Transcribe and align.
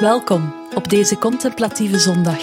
Welkom 0.00 0.54
op 0.74 0.88
deze 0.88 1.18
contemplatieve 1.18 1.98
zondag. 1.98 2.42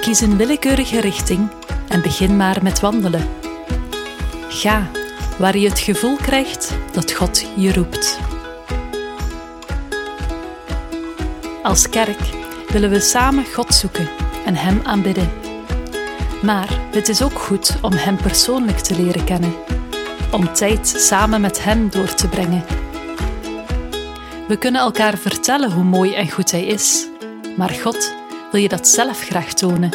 Kies 0.00 0.20
een 0.20 0.36
willekeurige 0.36 1.00
richting 1.00 1.50
en 1.88 2.02
begin 2.02 2.36
maar 2.36 2.62
met 2.62 2.80
wandelen. 2.80 3.28
Ga 4.48 4.90
waar 5.38 5.56
je 5.56 5.68
het 5.68 5.78
gevoel 5.78 6.16
krijgt 6.16 6.76
dat 6.92 7.12
God 7.12 7.46
je 7.56 7.72
roept. 7.72 8.18
Als 11.62 11.88
kerk 11.88 12.20
willen 12.68 12.90
we 12.90 13.00
samen 13.00 13.44
God 13.44 13.74
zoeken 13.74 14.08
en 14.44 14.54
Hem 14.54 14.80
aanbidden. 14.84 15.30
Maar 16.42 16.80
het 16.90 17.08
is 17.08 17.22
ook 17.22 17.38
goed 17.38 17.76
om 17.82 17.92
Hem 17.92 18.16
persoonlijk 18.16 18.78
te 18.78 18.96
leren 18.96 19.24
kennen, 19.24 19.54
om 20.30 20.52
tijd 20.52 20.88
samen 20.88 21.40
met 21.40 21.64
Hem 21.64 21.90
door 21.90 22.14
te 22.14 22.28
brengen. 22.28 22.64
We 24.48 24.56
kunnen 24.58 24.80
elkaar 24.80 25.18
vertellen 25.18 25.72
hoe 25.72 25.84
mooi 25.84 26.14
en 26.14 26.30
goed 26.30 26.50
Hij 26.50 26.66
is, 26.66 27.08
maar 27.56 27.70
God 27.70 28.14
wil 28.52 28.60
je 28.60 28.68
dat 28.68 28.88
zelf 28.88 29.20
graag 29.20 29.52
tonen. 29.52 29.90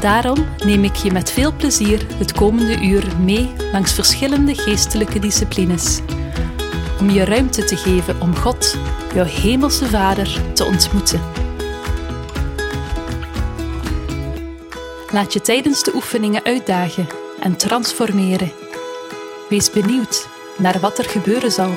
Daarom 0.00 0.46
neem 0.64 0.84
ik 0.84 0.96
je 0.96 1.12
met 1.12 1.32
veel 1.32 1.52
plezier 1.52 2.06
het 2.16 2.32
komende 2.32 2.82
uur 2.82 3.04
mee 3.20 3.52
langs 3.72 3.92
verschillende 3.92 4.54
geestelijke 4.54 5.18
disciplines, 5.18 6.00
om 7.00 7.10
je 7.10 7.24
ruimte 7.24 7.64
te 7.64 7.76
geven 7.76 8.20
om 8.20 8.36
God, 8.36 8.76
jouw 9.14 9.24
hemelse 9.24 9.86
Vader, 9.86 10.40
te 10.54 10.64
ontmoeten. 10.64 11.41
Laat 15.12 15.32
je 15.32 15.40
tijdens 15.40 15.82
de 15.82 15.94
oefeningen 15.94 16.44
uitdagen 16.44 17.06
en 17.40 17.56
transformeren. 17.56 18.52
Wees 19.48 19.70
benieuwd 19.70 20.28
naar 20.58 20.80
wat 20.80 20.98
er 20.98 21.04
gebeuren 21.04 21.52
zal. 21.52 21.70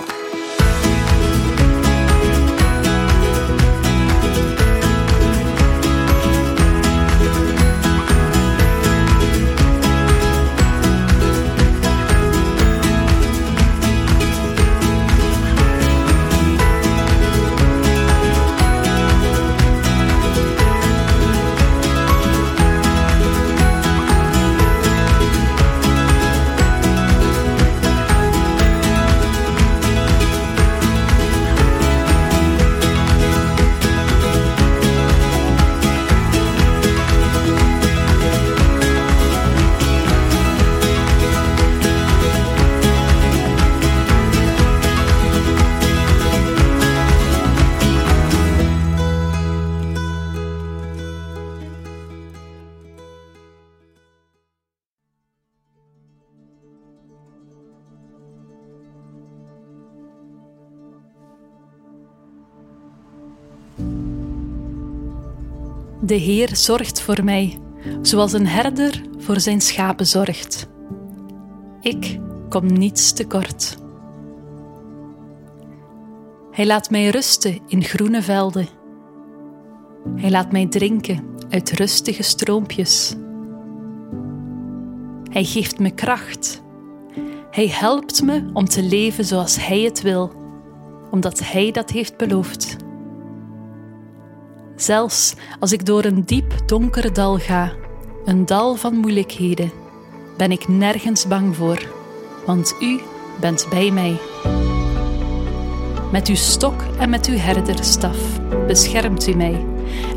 De 66.06 66.16
Heer 66.16 66.56
zorgt 66.56 67.02
voor 67.02 67.24
mij, 67.24 67.58
zoals 68.02 68.34
een 68.34 68.48
herder 68.48 69.02
voor 69.18 69.40
zijn 69.40 69.62
schapen 69.62 70.08
zorgt. 70.08 70.68
Ik 71.82 72.20
kom 72.50 72.74
niets 72.74 73.14
tekort. 73.14 73.78
Hij 76.52 76.66
laat 76.66 76.90
mij 76.90 77.10
rusten 77.10 77.60
in 77.68 77.84
groene 77.84 78.22
velden. 78.22 78.68
Hij 80.16 80.30
laat 80.30 80.52
mij 80.52 80.68
drinken 80.68 81.24
uit 81.50 81.72
rustige 81.72 82.24
stroompjes. 82.24 83.16
Hij 85.32 85.44
geeft 85.44 85.80
me 85.80 85.92
kracht. 85.92 86.64
Hij 87.52 87.68
helpt 87.68 88.22
me 88.22 88.50
om 88.54 88.66
te 88.66 88.84
leven 88.84 89.26
zoals 89.26 89.68
Hij 89.68 89.80
het 89.80 90.02
wil, 90.02 90.32
omdat 91.12 91.40
Hij 91.40 91.72
dat 91.72 91.90
heeft 91.90 92.18
beloofd. 92.18 92.85
Zelfs 94.76 95.34
als 95.60 95.72
ik 95.72 95.86
door 95.86 96.04
een 96.04 96.26
diep 96.26 96.54
donkere 96.66 97.12
dal 97.12 97.38
ga, 97.38 97.72
een 98.26 98.46
dal 98.46 98.76
van 98.76 98.96
moeilijkheden, 98.96 99.72
ben 100.38 100.52
ik 100.52 100.68
nergens 100.68 101.28
bang 101.28 101.56
voor, 101.56 101.88
want 102.46 102.76
U 102.82 103.00
bent 103.40 103.68
bij 103.70 103.92
mij. 103.92 104.18
Met 106.12 106.28
uw 106.28 106.36
stok 106.36 106.82
en 107.00 107.10
met 107.10 107.26
uw 107.28 107.38
herderstaf 107.38 108.18
beschermt 108.68 109.28
u 109.28 109.36
mij 109.36 109.66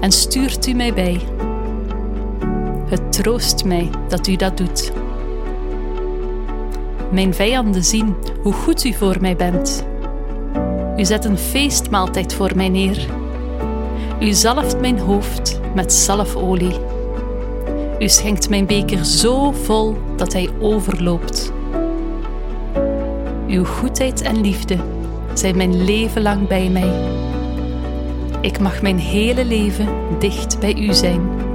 en 0.01 0.13
stuurt 0.13 0.67
u 0.67 0.73
mij 0.73 0.95
bij. 0.95 1.21
Het 2.89 3.13
troost 3.13 3.65
mij 3.65 3.91
dat 4.09 4.27
u 4.27 4.37
dat 4.37 4.57
doet. 4.57 4.93
Mijn 7.11 7.35
vijanden 7.35 7.85
zien 7.85 8.15
hoe 8.43 8.53
goed 8.53 8.85
u 8.85 8.93
voor 8.93 9.17
mij 9.21 9.37
bent. 9.37 9.87
U 10.97 11.05
zet 11.05 11.25
een 11.25 11.39
feestmaaltijd 11.39 12.35
voor 12.35 12.57
mij 12.57 12.69
neer 12.69 13.18
u 14.21 14.33
zalft 14.33 14.81
mijn 14.81 14.99
hoofd 14.99 15.61
met 15.75 15.93
zalfolie. 15.93 16.77
U 17.99 18.09
schenkt 18.09 18.49
mijn 18.49 18.67
beker 18.67 19.05
zo 19.05 19.53
vol 19.53 19.97
dat 20.17 20.33
hij 20.33 20.49
overloopt. 20.61 21.53
Uw 23.49 23.65
goedheid 23.65 24.23
en 24.23 24.41
liefde 24.41 24.77
zijn 25.35 25.57
mijn 25.57 25.85
leven 25.85 26.23
lang 26.23 26.49
bij 26.49 26.69
mij. 26.69 26.93
Ik 28.41 28.61
mag 28.61 28.83
mijn 28.83 28.99
hele 28.99 29.45
leven 29.45 29.89
dicht 30.19 30.61
bij 30.61 30.75
u 30.75 30.95
zijn. 30.95 31.48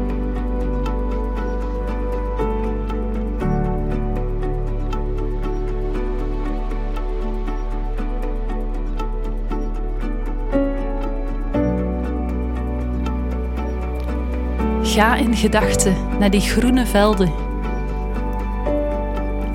Ga 14.94 15.16
in 15.16 15.36
gedachten 15.36 15.96
naar 16.20 16.30
die 16.30 16.42
groene 16.42 16.86
velden. 16.86 17.32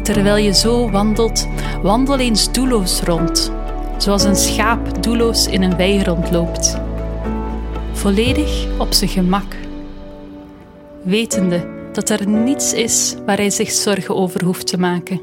Terwijl 0.02 0.36
je 0.36 0.54
zo 0.54 0.90
wandelt, 0.90 1.48
wandel 1.82 2.18
eens 2.18 2.52
doelloos 2.52 3.00
rond, 3.00 3.52
zoals 3.96 4.24
een 4.24 4.36
schaap 4.36 5.02
doelloos 5.02 5.46
in 5.46 5.62
een 5.62 5.76
wei 5.76 6.02
rondloopt. 6.02 6.80
Volledig 7.92 8.66
op 8.78 8.92
zijn 8.92 9.10
gemak, 9.10 9.56
wetende 11.02 11.66
dat 11.92 12.08
er 12.10 12.28
niets 12.28 12.72
is 12.72 13.14
waar 13.26 13.36
hij 13.36 13.50
zich 13.50 13.70
zorgen 13.70 14.14
over 14.14 14.44
hoeft 14.44 14.66
te 14.66 14.78
maken. 14.78 15.20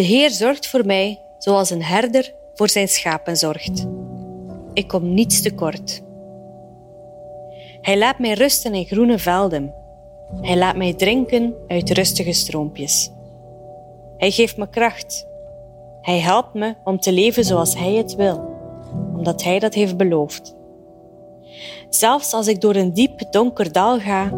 De 0.00 0.06
Heer 0.06 0.30
zorgt 0.30 0.66
voor 0.66 0.86
mij 0.86 1.20
zoals 1.38 1.70
een 1.70 1.82
herder 1.82 2.34
voor 2.54 2.68
zijn 2.68 2.88
schapen 2.88 3.36
zorgt. 3.36 3.86
Ik 4.72 4.88
kom 4.88 5.14
niets 5.14 5.42
tekort. 5.42 6.02
Hij 7.80 7.98
laat 7.98 8.18
mij 8.18 8.32
rusten 8.32 8.74
in 8.74 8.84
groene 8.84 9.18
velden. 9.18 9.74
Hij 10.40 10.56
laat 10.56 10.76
mij 10.76 10.94
drinken 10.94 11.54
uit 11.68 11.90
rustige 11.90 12.32
stroompjes. 12.32 13.10
Hij 14.16 14.30
geeft 14.30 14.56
me 14.56 14.68
kracht. 14.68 15.26
Hij 16.00 16.18
helpt 16.18 16.54
me 16.54 16.74
om 16.84 17.00
te 17.00 17.12
leven 17.12 17.44
zoals 17.44 17.78
Hij 17.78 17.92
het 17.92 18.14
wil, 18.14 18.40
omdat 19.16 19.42
Hij 19.42 19.58
dat 19.58 19.74
heeft 19.74 19.96
beloofd. 19.96 20.56
Zelfs 21.88 22.32
als 22.32 22.46
ik 22.46 22.60
door 22.60 22.74
een 22.74 22.94
diep 22.94 23.32
donker 23.32 23.72
dal 23.72 23.98
ga, 23.98 24.32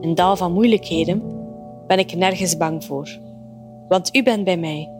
een 0.00 0.14
dal 0.14 0.36
van 0.36 0.52
moeilijkheden, 0.52 1.22
ben 1.86 1.98
ik 1.98 2.16
nergens 2.16 2.56
bang 2.56 2.84
voor, 2.84 3.18
want 3.88 4.16
U 4.16 4.22
bent 4.22 4.44
bij 4.44 4.56
mij. 4.56 4.96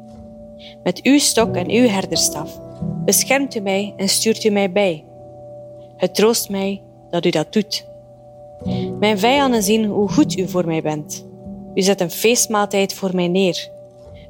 Met 0.82 1.02
Uw 1.02 1.18
stok 1.18 1.56
en 1.56 1.70
Uw 1.70 1.88
herderstaf 1.88 2.60
beschermt 3.04 3.54
U 3.54 3.60
mij 3.60 3.94
en 3.96 4.08
stuurt 4.08 4.44
U 4.44 4.50
mij 4.50 4.72
bij. 4.72 5.04
Het 5.96 6.14
troost 6.14 6.50
mij 6.50 6.82
dat 7.10 7.24
U 7.24 7.30
dat 7.30 7.52
doet. 7.52 7.86
Mijn 8.98 9.18
vijanden 9.18 9.62
zien 9.62 9.84
hoe 9.84 10.08
goed 10.08 10.38
U 10.38 10.48
voor 10.48 10.66
mij 10.66 10.82
bent. 10.82 11.26
U 11.74 11.82
zet 11.82 12.00
een 12.00 12.10
feestmaaltijd 12.10 12.94
voor 12.94 13.14
mij 13.14 13.28
neer. 13.28 13.68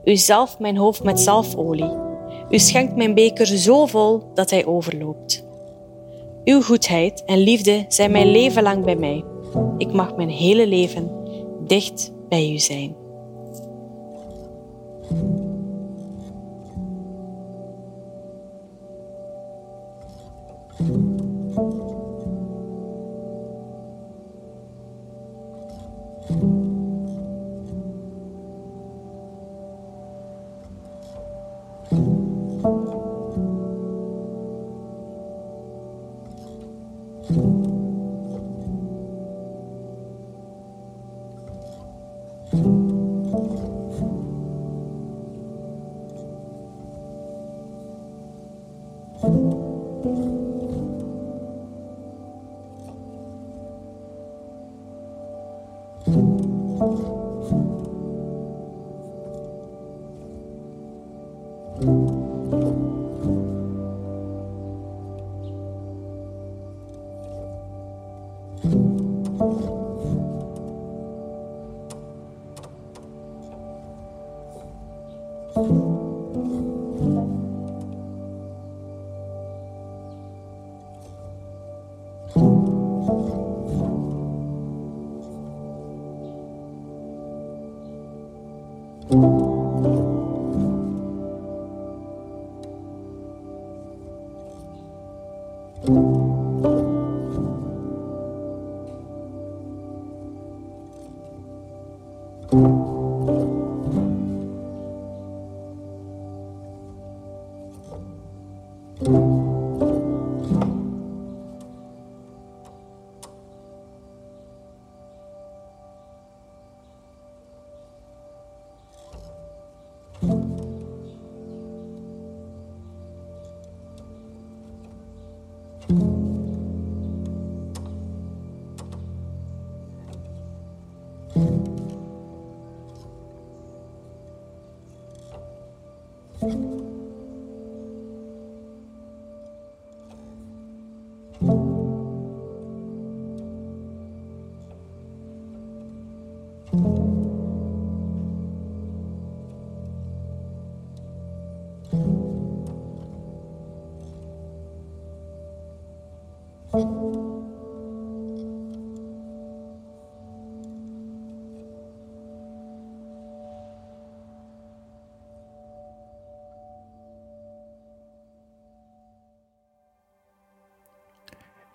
U 0.05 0.17
zalft 0.17 0.59
mijn 0.59 0.77
hoofd 0.77 1.03
met 1.03 1.21
zalfolie. 1.21 1.97
U 2.51 2.59
schenkt 2.59 2.97
mijn 2.97 3.15
beker 3.15 3.47
zo 3.47 3.87
vol 3.87 4.23
dat 4.35 4.51
hij 4.51 4.67
overloopt. 4.67 5.47
Uw 6.45 6.63
goedheid 6.63 7.25
en 7.25 7.39
liefde 7.39 7.85
zijn 7.89 8.11
mijn 8.11 8.31
leven 8.31 8.63
lang 8.63 8.85
bij 8.85 8.97
mij. 8.97 9.25
Ik 9.79 9.93
mag 9.93 10.17
mijn 10.17 10.31
hele 10.31 10.67
leven 10.67 11.11
dicht 11.67 12.13
bij 12.29 12.53
u 12.53 12.59
zijn. 12.59 12.97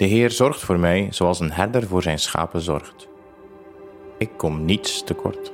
De 0.03 0.09
Heer 0.09 0.31
zorgt 0.31 0.61
voor 0.61 0.79
mij 0.79 1.07
zoals 1.09 1.39
een 1.39 1.51
herder 1.51 1.87
voor 1.87 2.01
zijn 2.01 2.19
schapen 2.19 2.61
zorgt. 2.61 3.07
Ik 4.17 4.29
kom 4.37 4.65
niets 4.65 5.03
tekort. 5.03 5.51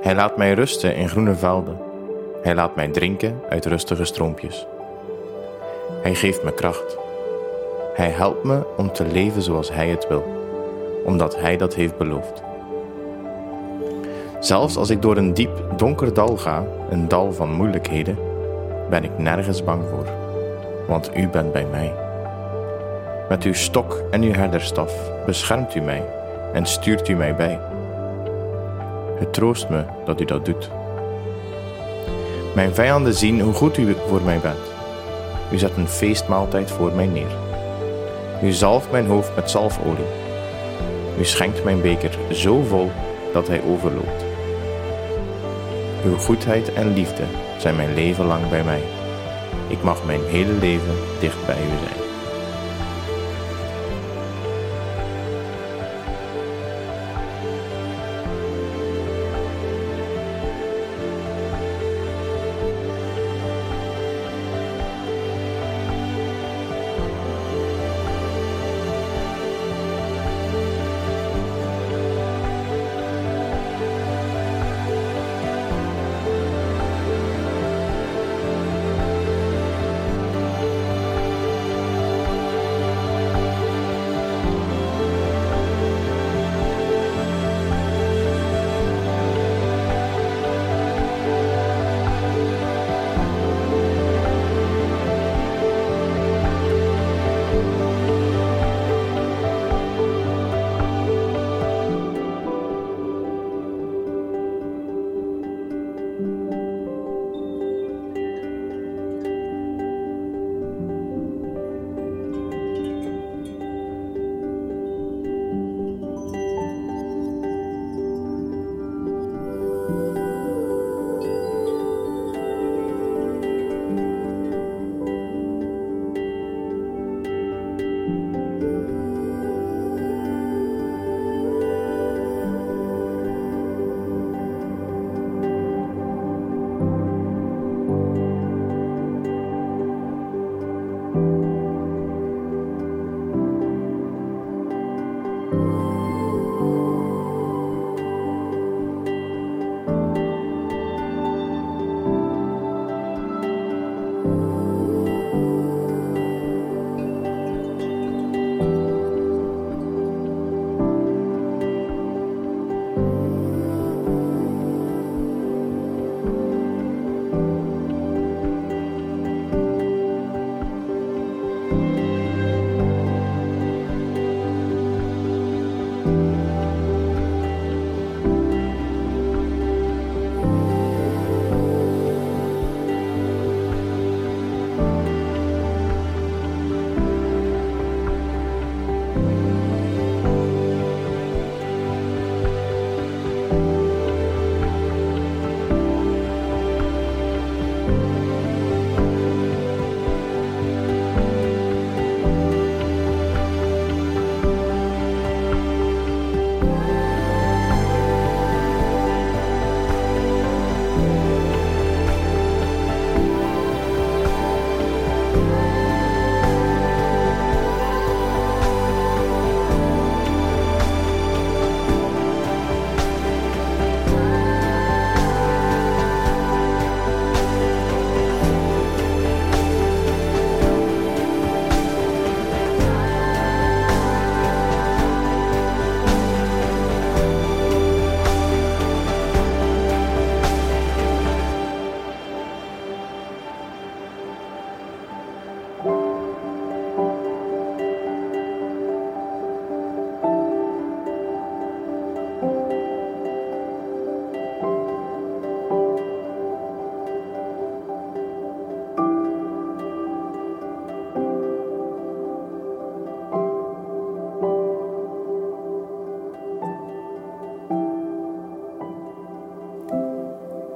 Hij 0.00 0.14
laat 0.14 0.36
mij 0.36 0.52
rusten 0.52 0.96
in 0.96 1.08
groene 1.08 1.34
velden. 1.34 1.78
Hij 2.42 2.54
laat 2.54 2.76
mij 2.76 2.88
drinken 2.88 3.40
uit 3.48 3.66
rustige 3.66 4.04
stroompjes. 4.04 4.66
Hij 6.02 6.14
geeft 6.14 6.42
me 6.42 6.54
kracht. 6.54 6.96
Hij 7.94 8.10
helpt 8.10 8.44
me 8.44 8.66
om 8.76 8.92
te 8.92 9.06
leven 9.06 9.42
zoals 9.42 9.72
Hij 9.72 9.88
het 9.88 10.08
wil, 10.08 10.24
omdat 11.04 11.40
Hij 11.40 11.56
dat 11.56 11.74
heeft 11.74 11.98
beloofd. 11.98 12.42
Zelfs 14.40 14.76
als 14.76 14.90
ik 14.90 15.02
door 15.02 15.16
een 15.16 15.34
diep 15.34 15.64
donker 15.76 16.14
dal 16.14 16.36
ga, 16.36 16.66
een 16.90 17.08
dal 17.08 17.32
van 17.32 17.52
moeilijkheden, 17.52 18.18
ben 18.90 19.04
ik 19.04 19.18
nergens 19.18 19.64
bang 19.64 19.82
voor, 19.88 20.23
want 20.86 21.16
U 21.16 21.28
bent 21.28 21.52
bij 21.52 21.66
mij. 21.66 21.94
Met 23.28 23.42
uw 23.42 23.54
stok 23.54 24.02
en 24.10 24.22
uw 24.22 24.32
herderstaf 24.32 24.92
beschermt 25.26 25.74
U 25.74 25.80
mij 25.80 26.02
en 26.52 26.66
stuurt 26.66 27.08
U 27.08 27.14
mij 27.14 27.36
bij. 27.36 27.60
Het 29.18 29.32
troost 29.32 29.68
me 29.68 29.84
dat 30.04 30.20
U 30.20 30.24
dat 30.24 30.44
doet. 30.44 30.70
Mijn 32.54 32.74
vijanden 32.74 33.14
zien 33.14 33.40
hoe 33.40 33.52
goed 33.52 33.76
U 33.76 33.96
voor 34.08 34.22
mij 34.22 34.38
bent. 34.38 34.72
U 35.52 35.58
zet 35.58 35.76
een 35.76 35.88
feestmaaltijd 35.88 36.70
voor 36.70 36.92
mij 36.92 37.06
neer. 37.06 37.36
U 38.42 38.52
zalft 38.52 38.90
mijn 38.90 39.06
hoofd 39.06 39.36
met 39.36 39.50
zalfolie. 39.50 40.06
U 41.18 41.24
schenkt 41.24 41.64
mijn 41.64 41.80
beker 41.80 42.10
zo 42.32 42.62
vol 42.62 42.90
dat 43.32 43.48
hij 43.48 43.62
overloopt. 43.62 44.24
Uw 46.04 46.16
goedheid 46.16 46.72
en 46.72 46.92
liefde 46.92 47.24
zijn 47.58 47.76
mijn 47.76 47.94
leven 47.94 48.26
lang 48.26 48.48
bij 48.48 48.64
mij. 48.64 48.82
Ik 49.68 49.82
mag 49.82 50.04
mijn 50.04 50.24
hele 50.24 50.52
leven 50.52 50.94
dicht 51.20 51.46
bij 51.46 51.56
u 51.56 51.86
zijn. 51.86 52.03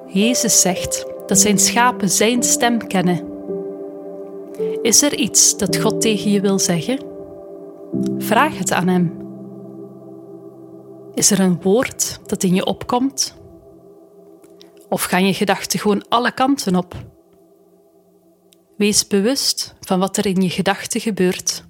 Jezus 0.09 0.61
zegt 0.61 1.07
dat 1.27 1.39
zijn 1.39 1.59
schapen 1.59 2.09
zijn 2.09 2.43
stem 2.43 2.87
kennen. 2.87 3.27
Is 4.83 5.03
er 5.03 5.15
iets 5.15 5.57
dat 5.57 5.77
God 5.77 6.01
tegen 6.01 6.31
je 6.31 6.41
wil 6.41 6.59
zeggen? 6.59 6.99
Vraag 8.19 8.59
het 8.59 8.73
aan 8.73 8.89
Hem. 8.89 9.27
Is 11.15 11.31
er 11.31 11.41
een 11.41 11.63
woord 11.63 12.21
dat 12.27 12.43
in 12.43 12.55
je 12.55 12.65
opkomt? 12.65 13.37
Of 14.89 15.03
gaan 15.03 15.27
je 15.27 15.35
gedachten 15.35 15.79
gewoon 15.79 16.09
alle 16.09 16.33
kanten 16.33 16.77
op? 16.77 16.95
Wees 18.77 19.07
bewust 19.07 19.75
van 19.81 19.99
wat 19.99 20.17
er 20.17 20.27
in 20.27 20.43
je 20.43 20.51
gedachten 20.51 21.01
gebeurt 21.01 21.65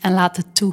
en 0.00 0.12
laat 0.12 0.36
het 0.36 0.54
toe. 0.54 0.72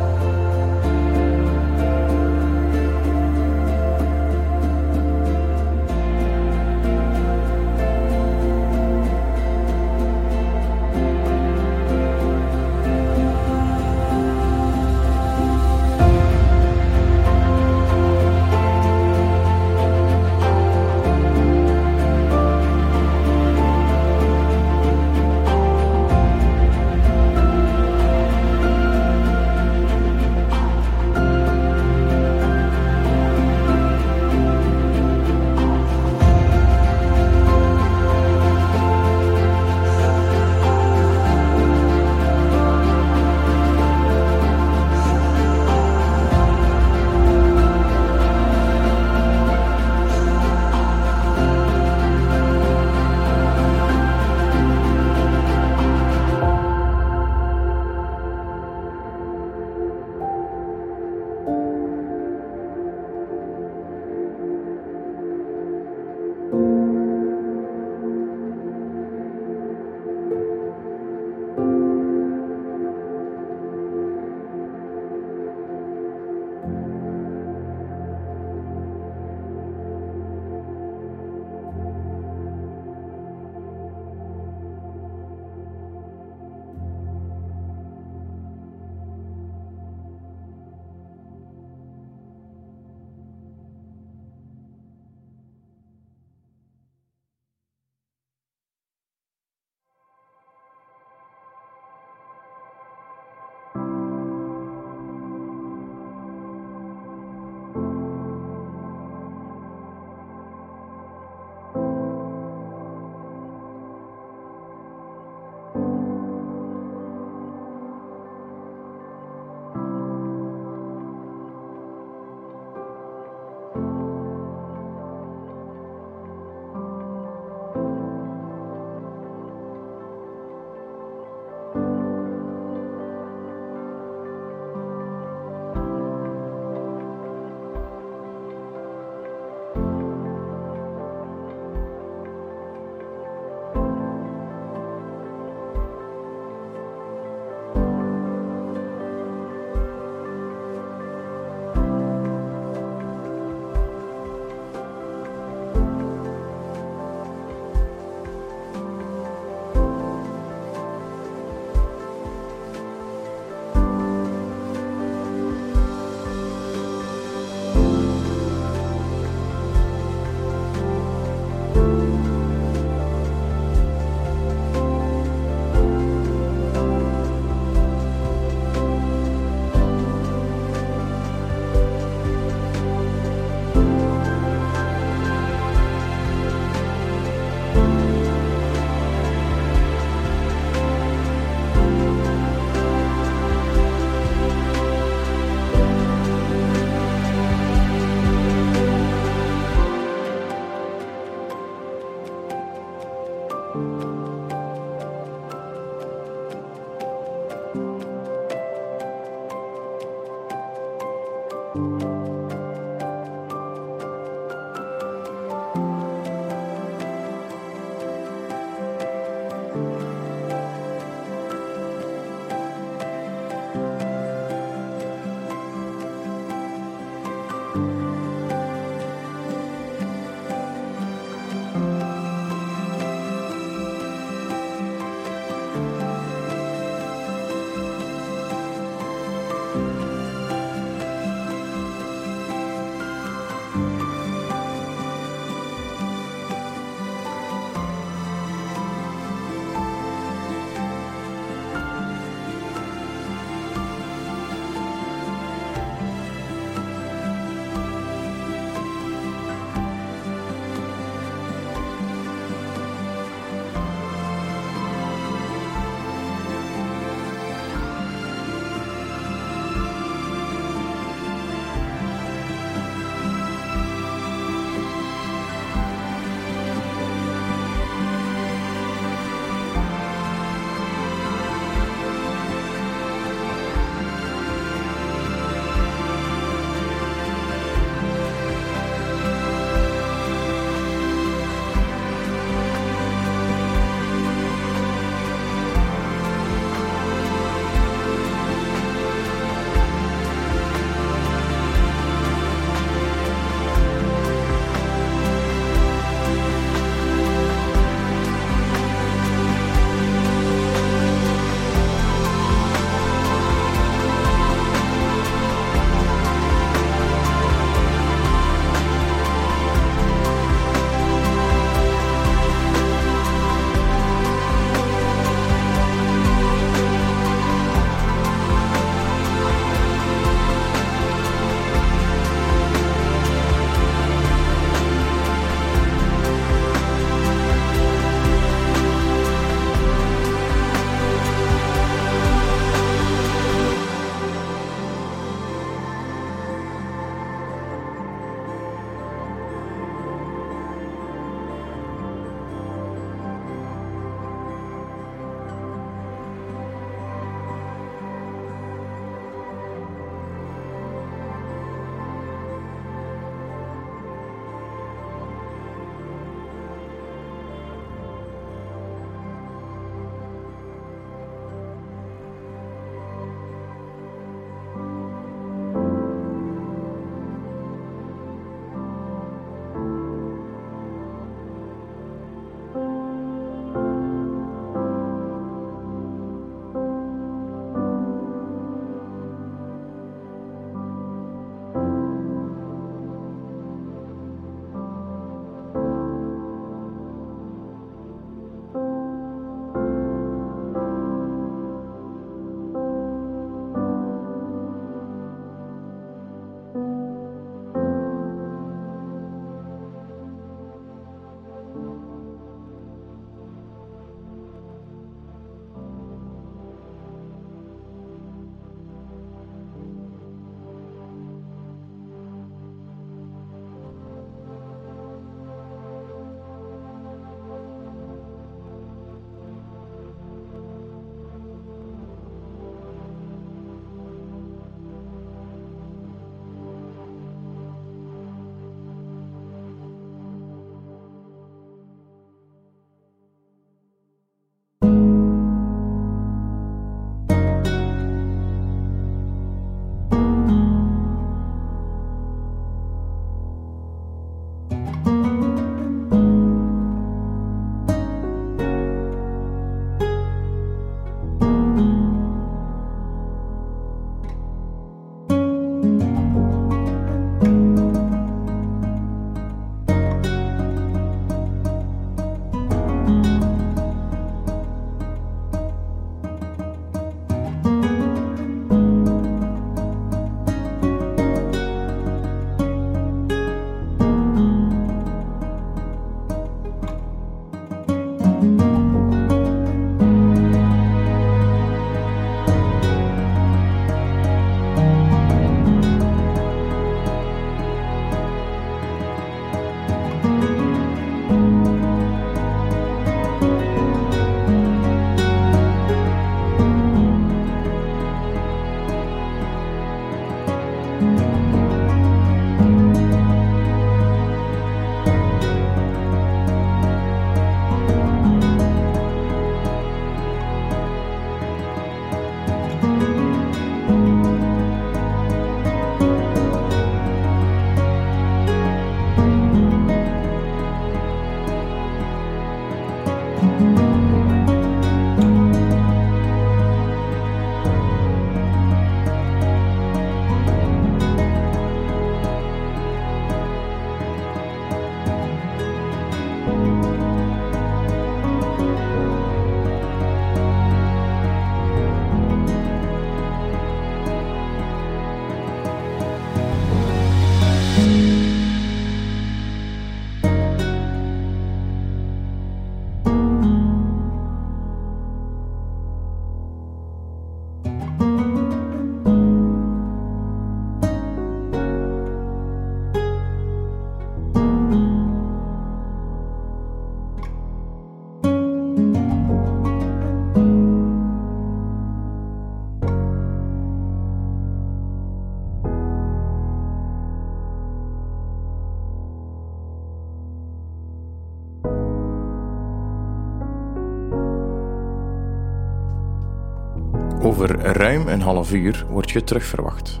Ruim 597.58 598.08
een 598.08 598.20
half 598.20 598.52
uur 598.52 598.86
word 598.88 599.10
je 599.10 599.24
terugverwacht. 599.24 600.00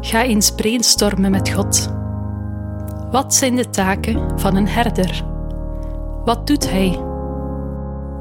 Ga 0.00 0.24
eens 0.24 0.50
brainstormen 0.50 1.30
met 1.30 1.50
God. 1.50 1.92
Wat 3.10 3.34
zijn 3.34 3.56
de 3.56 3.70
taken 3.70 4.40
van 4.40 4.56
een 4.56 4.68
herder? 4.68 5.24
Wat 6.24 6.46
doet 6.46 6.70
hij? 6.70 6.98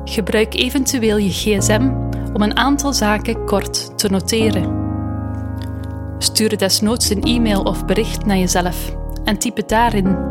Gebruik 0.03 0.53
eventueel 0.53 1.17
je 1.17 1.31
gsm 1.31 1.91
om 2.33 2.41
een 2.41 2.57
aantal 2.57 2.93
zaken 2.93 3.45
kort 3.45 3.97
te 3.97 4.09
noteren. 4.09 4.87
Stuur 6.17 6.57
desnoods 6.57 7.09
een 7.09 7.23
e-mail 7.23 7.61
of 7.61 7.85
bericht 7.85 8.25
naar 8.25 8.37
jezelf 8.37 8.95
en 9.23 9.39
typ 9.39 9.55
het 9.55 9.69
daarin. 9.69 10.28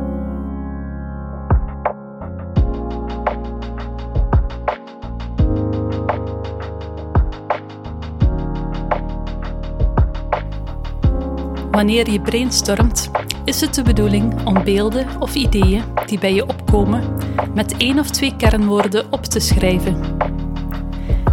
Wanneer 11.78 12.10
je 12.10 12.20
brainstormt, 12.20 13.10
is 13.44 13.60
het 13.60 13.74
de 13.74 13.82
bedoeling 13.82 14.46
om 14.46 14.64
beelden 14.64 15.06
of 15.18 15.34
ideeën 15.34 15.82
die 16.06 16.18
bij 16.18 16.34
je 16.34 16.48
opkomen 16.48 17.16
met 17.54 17.76
één 17.76 17.98
of 17.98 18.10
twee 18.10 18.36
kernwoorden 18.36 19.12
op 19.12 19.24
te 19.24 19.40
schrijven. 19.40 20.00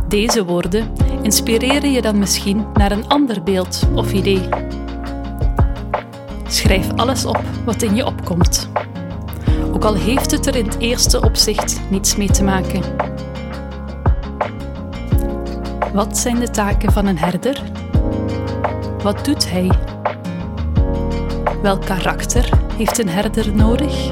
Deze 0.07 0.45
woorden 0.45 0.93
inspireren 1.21 1.91
je 1.91 2.01
dan 2.01 2.19
misschien 2.19 2.65
naar 2.73 2.91
een 2.91 3.07
ander 3.07 3.43
beeld 3.43 3.87
of 3.93 4.13
idee. 4.13 4.49
Schrijf 6.47 6.93
alles 6.95 7.25
op 7.25 7.41
wat 7.65 7.81
in 7.81 7.95
je 7.95 8.05
opkomt. 8.05 8.69
Ook 9.73 9.83
al 9.83 9.93
heeft 9.93 10.31
het 10.31 10.45
er 10.45 10.55
in 10.55 10.65
het 10.65 10.79
eerste 10.79 11.21
opzicht 11.21 11.81
niets 11.89 12.15
mee 12.15 12.31
te 12.31 12.43
maken. 12.43 12.81
Wat 15.93 16.17
zijn 16.17 16.39
de 16.39 16.49
taken 16.49 16.91
van 16.91 17.05
een 17.05 17.17
herder? 17.17 17.61
Wat 19.03 19.25
doet 19.25 19.51
hij? 19.51 19.94
Welk 21.65 21.85
karakter 21.85 22.49
heeft 22.77 22.97
een 22.97 23.09
herder 23.09 23.55
nodig? 23.55 24.09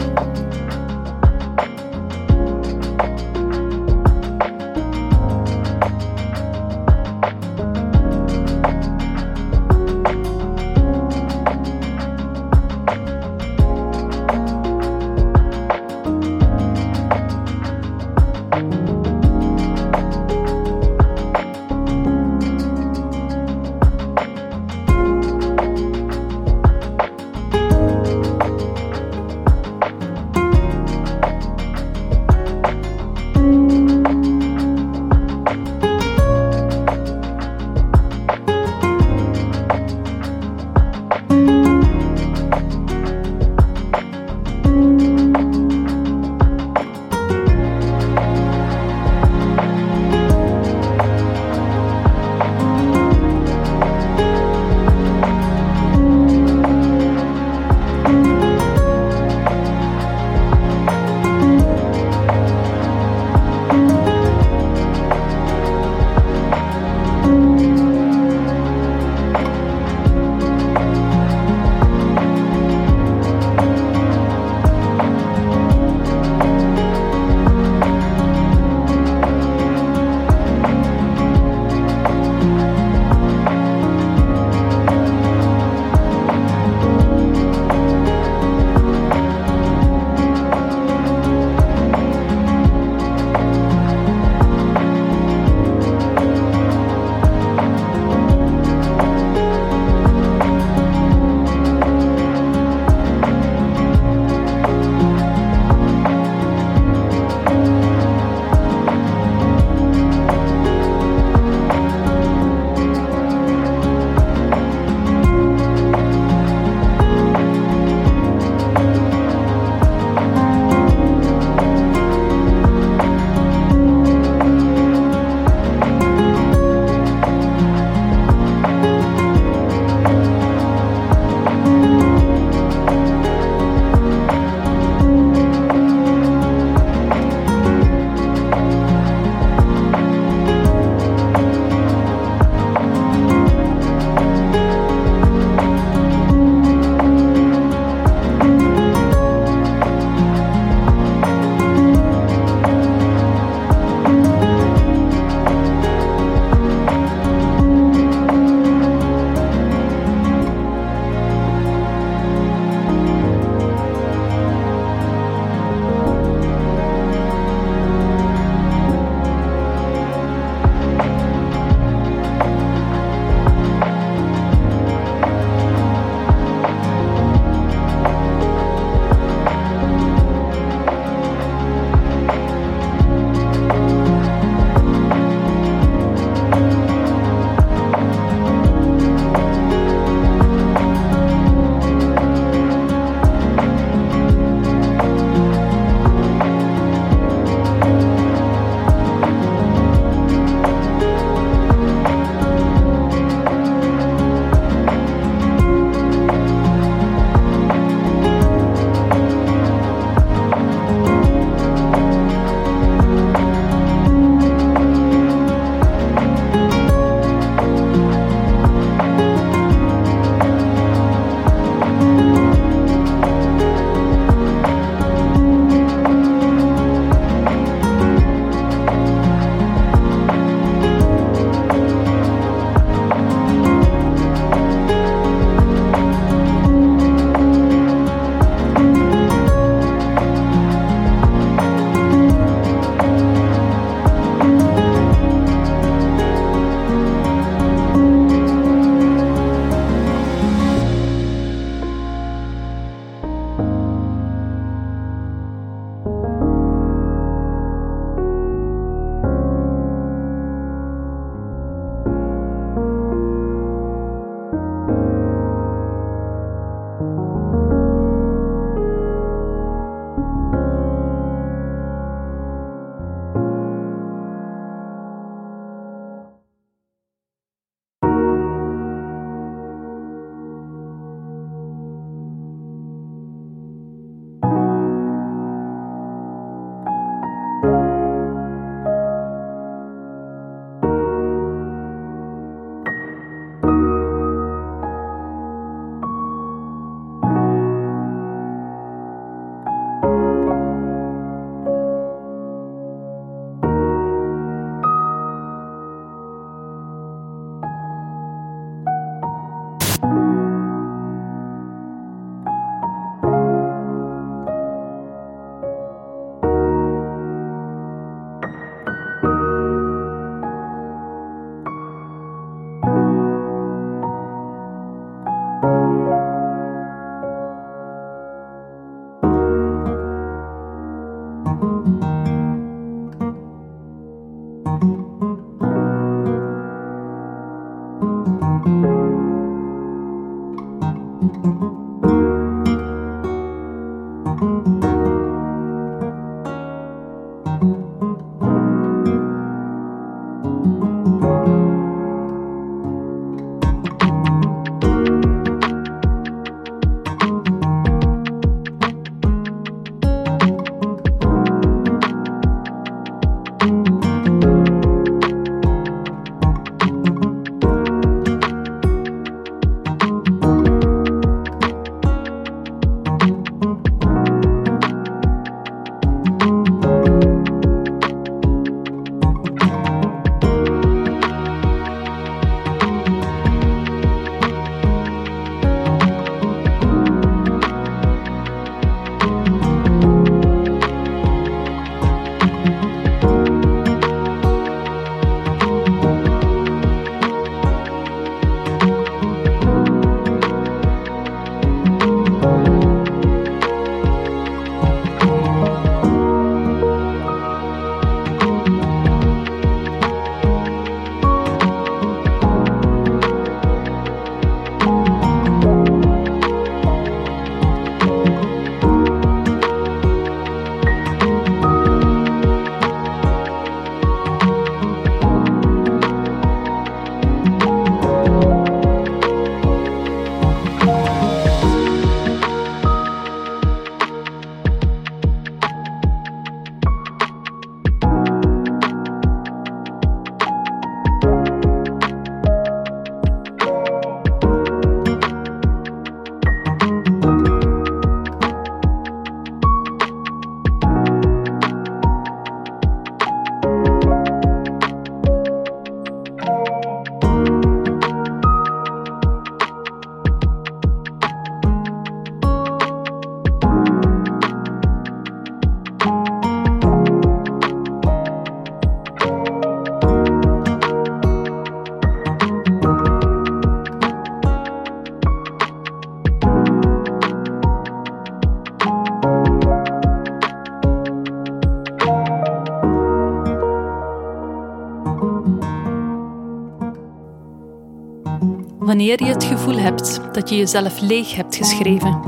Wanneer 488.94 489.24
je 489.24 489.30
het 489.30 489.44
gevoel 489.44 489.78
hebt 489.78 490.20
dat 490.34 490.50
je 490.50 490.56
jezelf 490.56 491.00
leeg 491.00 491.36
hebt 491.36 491.56
geschreven, 491.56 492.22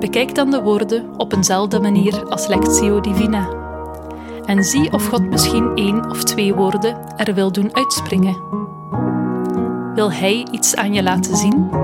bekijk 0.00 0.34
dan 0.34 0.50
de 0.50 0.62
woorden 0.62 1.10
op 1.16 1.32
eenzelfde 1.32 1.80
manier 1.80 2.24
als 2.28 2.46
Lectio 2.46 3.00
Divina. 3.00 3.48
En 4.44 4.64
zie 4.64 4.92
of 4.92 5.06
God 5.06 5.30
misschien 5.30 5.72
één 5.74 6.10
of 6.10 6.24
twee 6.24 6.54
woorden 6.54 7.16
er 7.16 7.34
wil 7.34 7.52
doen 7.52 7.74
uitspringen. 7.74 8.36
Wil 9.94 10.12
Hij 10.12 10.46
iets 10.50 10.76
aan 10.76 10.92
je 10.92 11.02
laten 11.02 11.36
zien? 11.36 11.83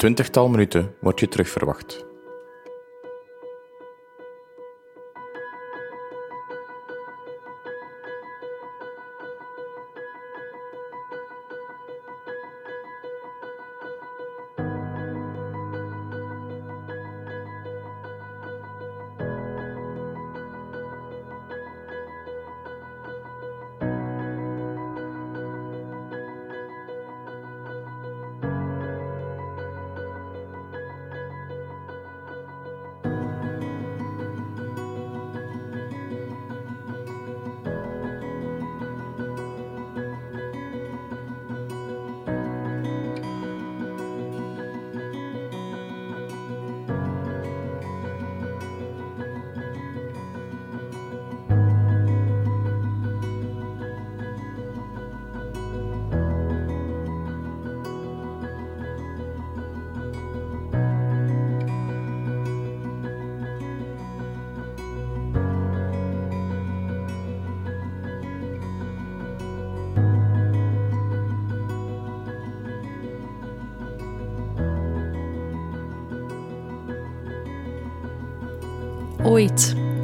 Twintigtal 0.00 0.48
minuten 0.48 0.88
word 1.00 1.20
je 1.20 1.26
terug 1.28 1.48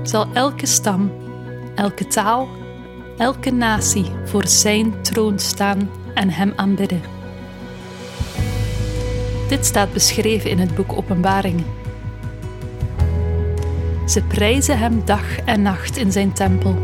zal 0.03 0.27
elke 0.33 0.67
stam, 0.67 1.13
elke 1.75 2.07
taal, 2.07 2.49
elke 3.19 3.51
natie 3.51 4.05
voor 4.25 4.47
Zijn 4.47 5.03
troon 5.03 5.39
staan 5.39 5.91
en 6.15 6.31
Hem 6.31 6.53
aanbidden. 6.57 7.01
Dit 9.49 9.67
staat 9.67 9.93
beschreven 9.93 10.51
in 10.51 10.59
het 10.59 10.75
boek 10.75 10.93
Openbaringen. 10.93 11.65
Ze 14.07 14.23
prijzen 14.23 14.79
Hem 14.79 15.03
dag 15.05 15.39
en 15.39 15.63
nacht 15.63 15.97
in 15.97 16.13
Zijn 16.13 16.33
tempel. 16.33 16.77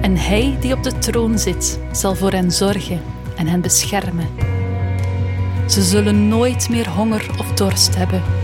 En 0.00 0.16
Hij 0.16 0.56
die 0.60 0.74
op 0.74 0.82
de 0.82 0.98
troon 0.98 1.38
zit, 1.38 1.80
zal 1.92 2.14
voor 2.14 2.32
hen 2.32 2.50
zorgen 2.52 3.00
en 3.36 3.46
hen 3.46 3.60
beschermen. 3.60 4.28
Ze 5.66 5.82
zullen 5.82 6.28
nooit 6.28 6.68
meer 6.68 6.88
honger 6.88 7.26
of 7.38 7.52
dorst 7.52 7.96
hebben. 7.96 8.43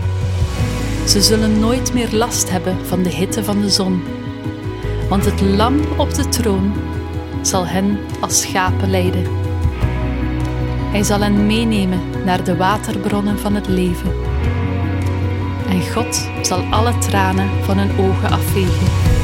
Ze 1.05 1.21
zullen 1.21 1.59
nooit 1.59 1.93
meer 1.93 2.09
last 2.11 2.49
hebben 2.49 2.85
van 2.85 3.03
de 3.03 3.09
hitte 3.09 3.43
van 3.43 3.61
de 3.61 3.69
zon, 3.69 4.03
want 5.09 5.25
het 5.25 5.41
lam 5.41 5.79
op 5.97 6.13
de 6.13 6.29
troon 6.29 6.73
zal 7.41 7.67
hen 7.67 7.99
als 8.19 8.41
schapen 8.41 8.89
leiden. 8.89 9.23
Hij 10.91 11.03
zal 11.03 11.19
hen 11.19 11.45
meenemen 11.45 11.99
naar 12.25 12.43
de 12.43 12.55
waterbronnen 12.55 13.39
van 13.39 13.55
het 13.55 13.67
leven. 13.67 14.11
En 15.69 15.91
God 15.91 16.29
zal 16.41 16.59
alle 16.59 16.97
tranen 16.97 17.49
van 17.63 17.77
hun 17.77 17.99
ogen 17.99 18.29
afvegen. 18.29 19.20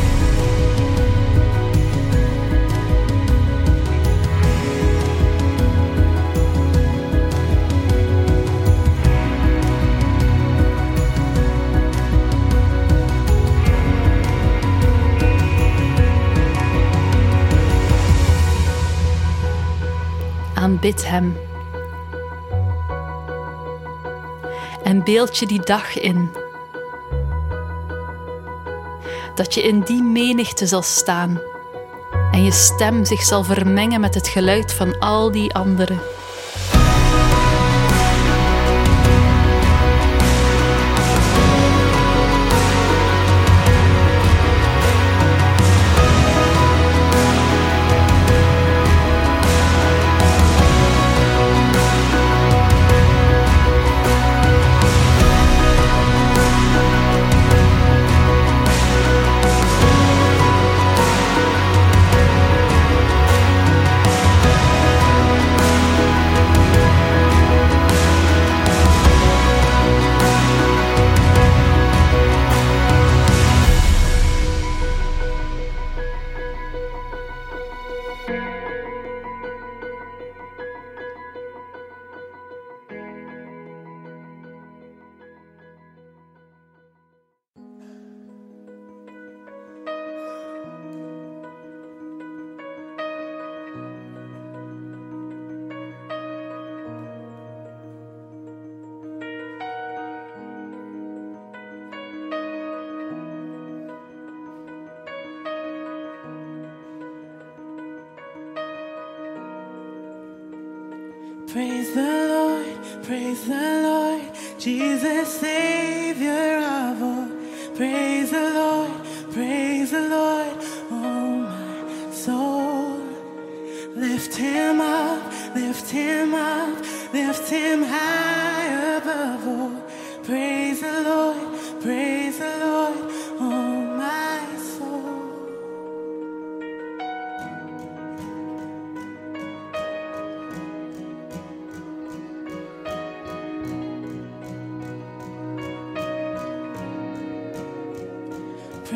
Aanbid 20.88 21.08
Hem. 21.08 21.38
En 24.84 25.04
beeld 25.04 25.38
je 25.38 25.46
die 25.46 25.62
dag 25.62 26.00
in. 26.00 26.32
Dat 29.36 29.54
je 29.54 29.62
in 29.62 29.82
die 29.82 30.04
menigte 30.04 30.68
zal 30.68 30.82
staan 30.82 31.42
en 32.32 32.44
je 32.44 32.52
stem 32.52 33.06
zich 33.06 33.22
zal 33.22 33.44
vermengen 33.44 34.02
met 34.02 34.14
het 34.14 34.28
geluid 34.28 34.74
van 34.74 35.00
al 35.00 35.32
die 35.32 35.54
anderen. 35.54 36.00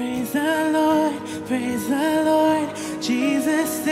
Praise 0.01 0.31
the 0.31 0.71
Lord, 0.73 1.45
praise 1.45 1.87
the 1.87 2.23
Lord, 2.25 2.75
Jesus, 2.99 3.85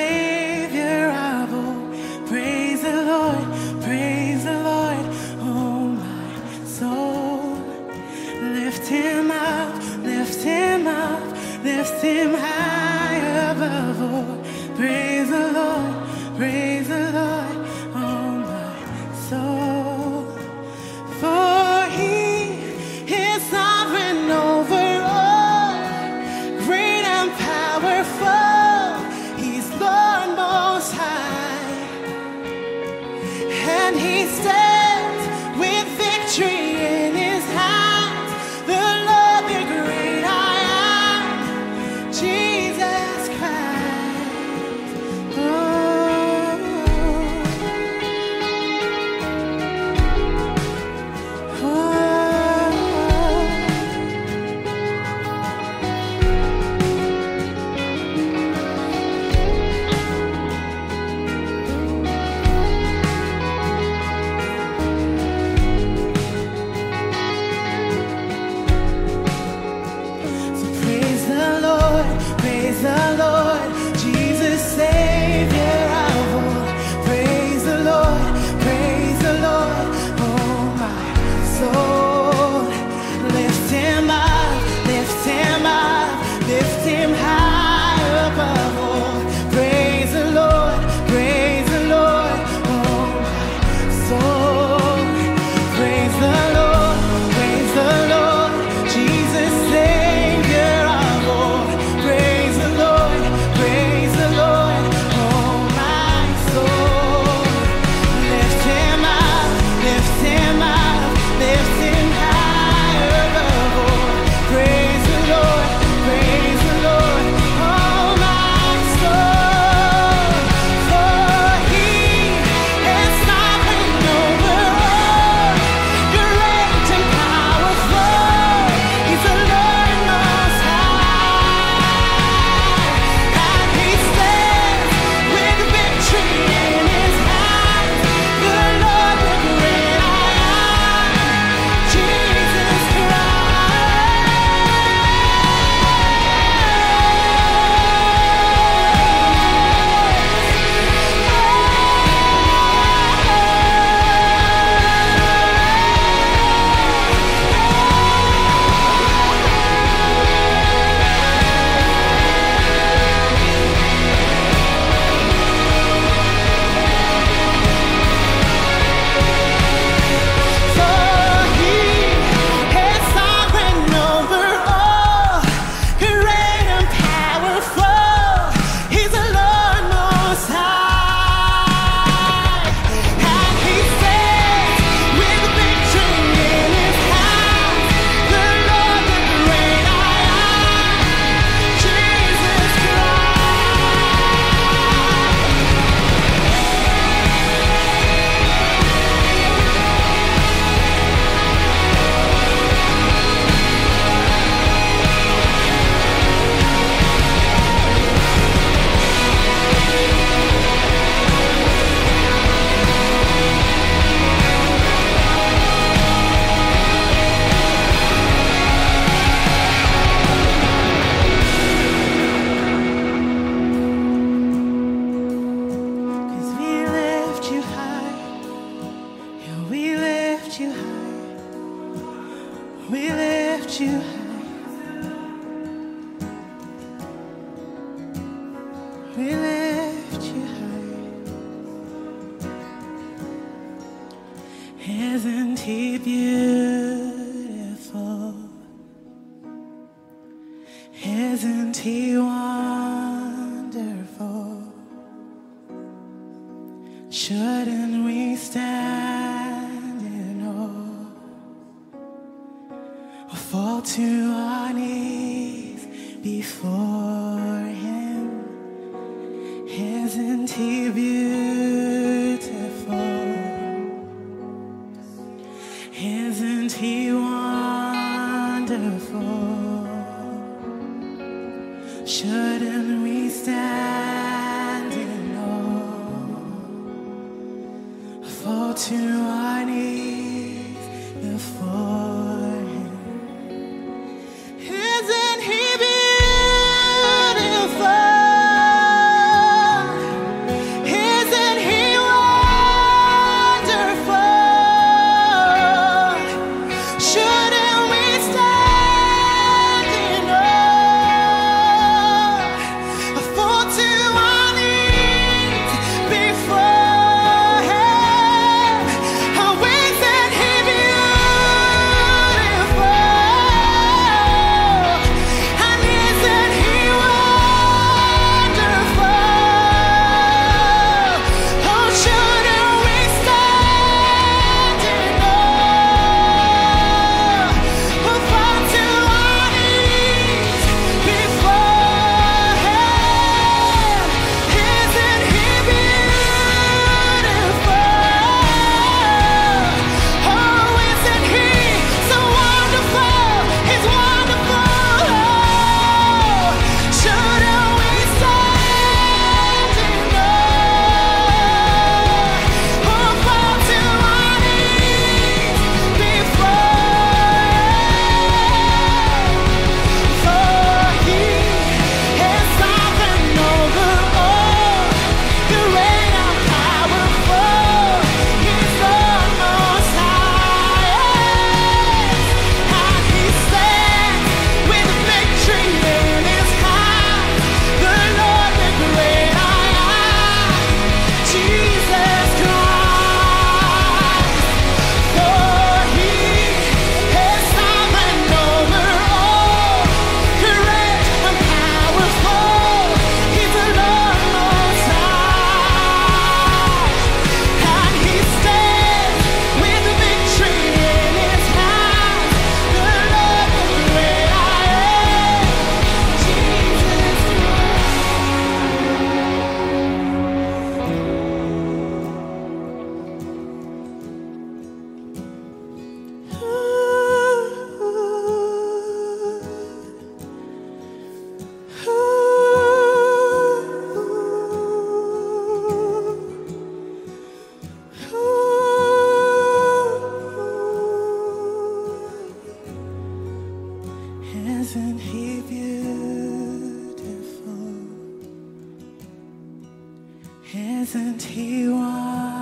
Isn't 450.91 451.21
he 451.21 451.69
wonderful? 451.69 452.38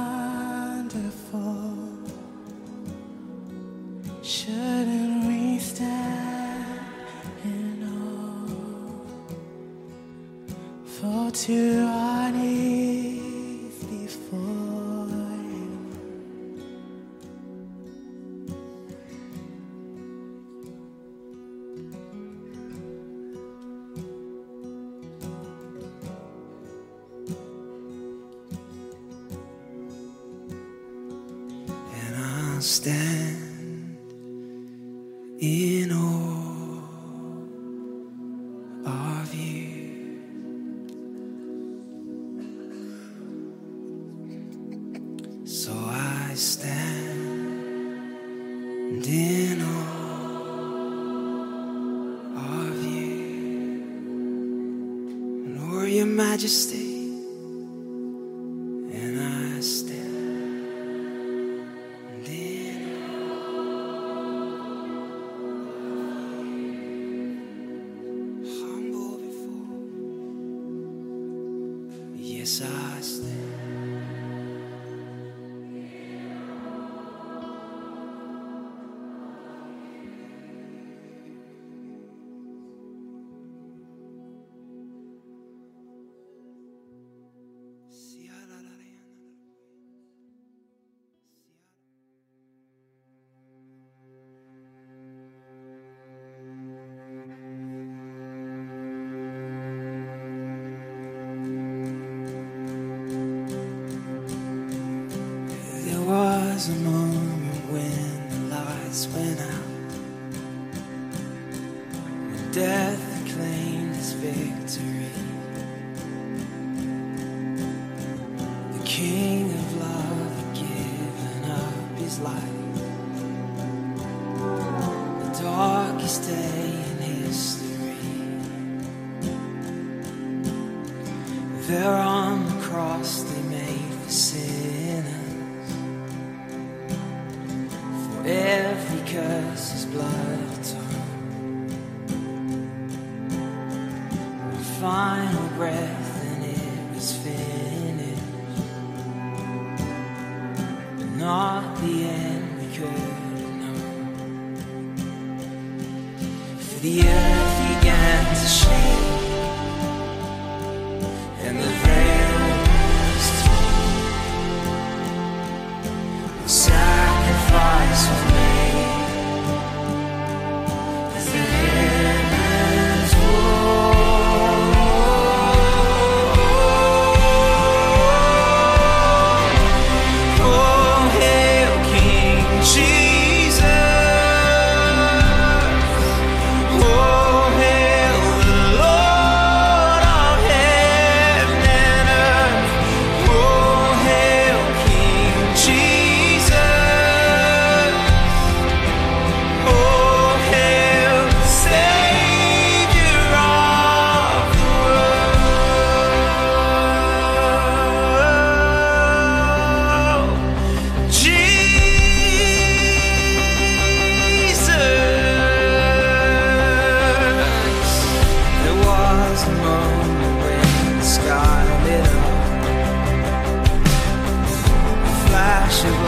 Death 112.52 113.07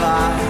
life 0.02 0.49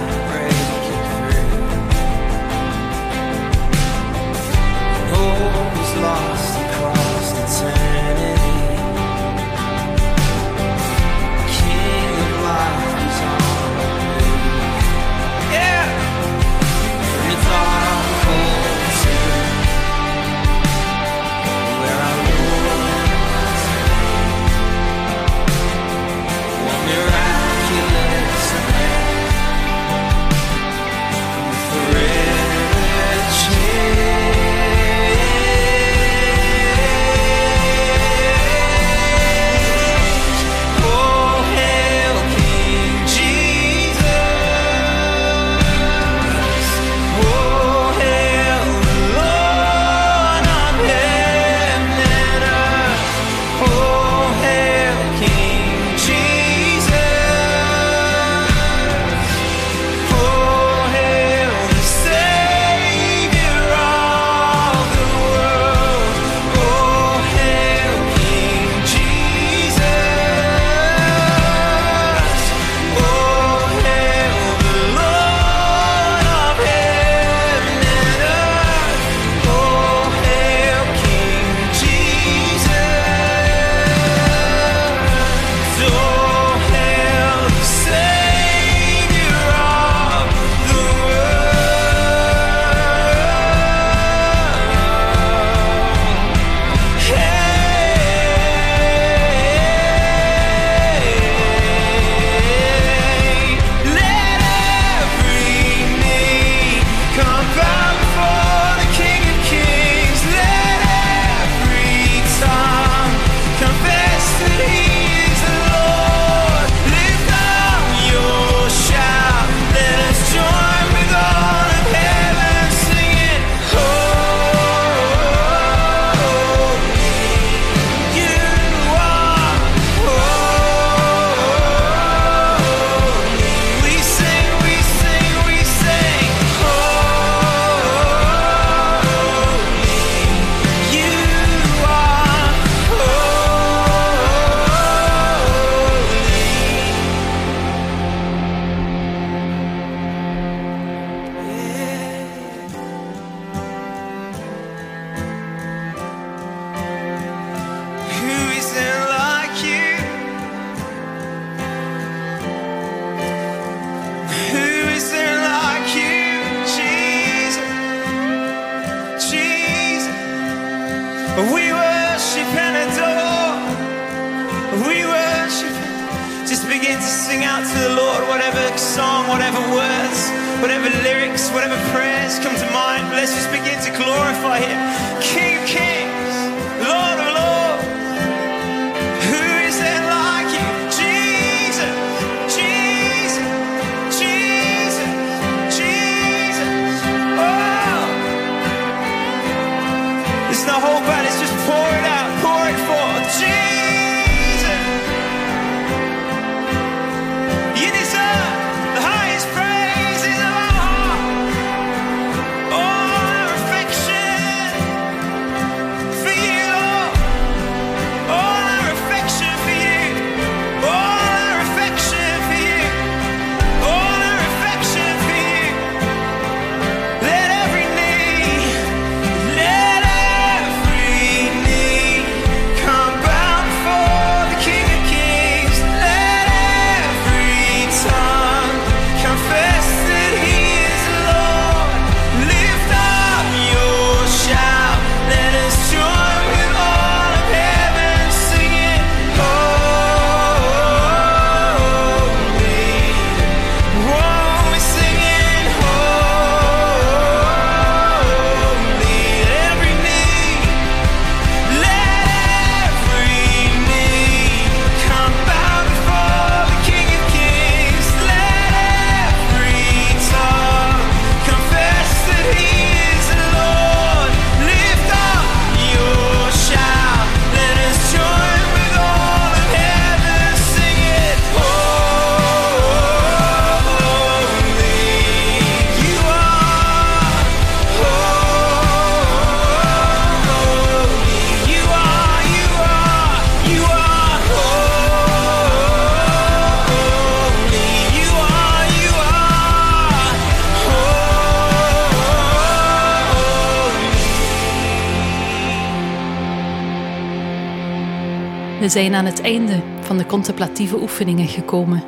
zijn 308.90 309.14
aan 309.14 309.24
het 309.24 309.40
einde 309.40 309.82
van 310.00 310.18
de 310.18 310.26
contemplatieve 310.26 311.00
oefeningen 311.00 311.48
gekomen. 311.48 312.02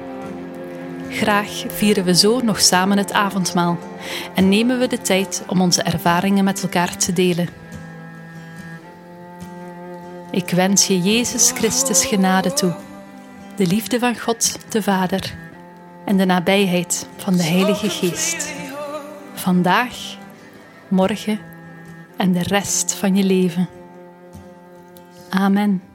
Graag 1.08 1.64
vieren 1.68 2.04
we 2.04 2.14
zo 2.14 2.40
nog 2.40 2.60
samen 2.60 2.98
het 2.98 3.12
avondmaal 3.12 3.78
en 4.34 4.48
nemen 4.48 4.78
we 4.78 4.86
de 4.86 5.00
tijd 5.00 5.44
om 5.46 5.60
onze 5.60 5.82
ervaringen 5.82 6.44
met 6.44 6.62
elkaar 6.62 6.96
te 6.96 7.12
delen. 7.12 7.48
Ik 10.30 10.50
wens 10.50 10.86
je 10.86 11.00
Jezus 11.00 11.50
Christus 11.50 12.04
genade 12.04 12.52
toe, 12.52 12.74
de 13.56 13.66
liefde 13.66 13.98
van 13.98 14.18
God 14.18 14.72
de 14.72 14.82
Vader 14.82 15.34
en 16.04 16.16
de 16.16 16.24
nabijheid 16.24 17.08
van 17.16 17.36
de 17.36 17.42
Heilige 17.42 17.88
Geest. 17.88 18.52
Vandaag, 19.34 20.16
morgen 20.88 21.38
en 22.16 22.32
de 22.32 22.42
rest 22.42 22.94
van 22.94 23.16
je 23.16 23.24
leven. 23.24 23.68
Amen. 25.30 25.91